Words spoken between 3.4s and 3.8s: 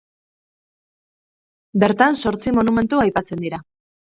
dira.